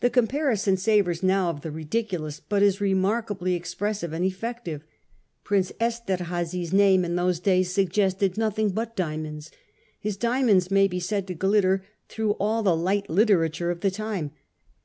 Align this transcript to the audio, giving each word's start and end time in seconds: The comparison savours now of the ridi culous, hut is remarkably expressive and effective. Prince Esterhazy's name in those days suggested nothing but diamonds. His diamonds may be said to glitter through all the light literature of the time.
The 0.00 0.10
comparison 0.10 0.76
savours 0.76 1.22
now 1.22 1.48
of 1.48 1.60
the 1.60 1.70
ridi 1.70 2.02
culous, 2.02 2.40
hut 2.50 2.64
is 2.64 2.80
remarkably 2.80 3.54
expressive 3.54 4.12
and 4.12 4.24
effective. 4.24 4.82
Prince 5.44 5.70
Esterhazy's 5.78 6.72
name 6.72 7.04
in 7.04 7.14
those 7.14 7.38
days 7.38 7.70
suggested 7.70 8.36
nothing 8.36 8.70
but 8.70 8.96
diamonds. 8.96 9.52
His 10.00 10.16
diamonds 10.16 10.72
may 10.72 10.88
be 10.88 10.98
said 10.98 11.28
to 11.28 11.34
glitter 11.34 11.84
through 12.08 12.32
all 12.40 12.64
the 12.64 12.74
light 12.74 13.08
literature 13.08 13.70
of 13.70 13.82
the 13.82 13.90
time. 13.92 14.32